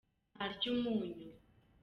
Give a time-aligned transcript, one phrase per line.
[0.35, 1.27] ntarya umunyu.